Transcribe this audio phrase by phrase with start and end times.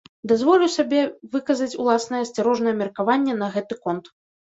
[0.29, 1.01] Дазволю сабе
[1.35, 4.15] выказаць уласнае асцярожнае меркаванне на гэты конт.